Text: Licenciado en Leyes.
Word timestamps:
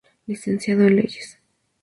Licenciado 0.25 0.87
en 0.87 0.95
Leyes. 0.95 1.37